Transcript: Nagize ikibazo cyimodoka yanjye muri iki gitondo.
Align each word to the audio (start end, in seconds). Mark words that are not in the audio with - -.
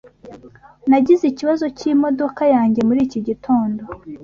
Nagize 0.89 1.23
ikibazo 1.27 1.65
cyimodoka 1.77 2.43
yanjye 2.55 2.81
muri 2.87 2.99
iki 3.07 3.19
gitondo. 3.27 3.83